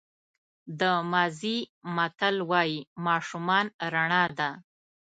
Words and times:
د 0.79 0.81
مازی 1.11 1.57
متل 1.95 2.35
وایي 2.49 2.79
ماشومان 3.05 3.65
رڼا 3.93 4.23
ده. 4.39 4.49